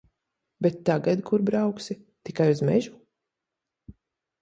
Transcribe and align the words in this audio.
Bet 0.65 0.79
tagad 0.89 1.21
kur 1.29 1.45
brauksi? 1.51 1.99
Tikai 2.25 2.51
uz 2.57 2.67
mežu. 2.73 2.99